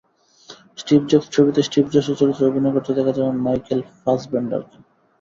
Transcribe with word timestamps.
Steve 0.77 1.01
Jobs 1.07 1.27
ছবিতে 1.35 1.59
Steve 1.63 1.85
জবসের 1.87 2.17
চরিত্রে 2.19 2.49
অভিনয় 2.49 2.73
করতে 2.75 2.91
দেখা 2.97 3.13
যাবে 3.17 3.31
মাইকেল 3.45 3.79
ফাসবেন্ডারকে। 3.99 4.77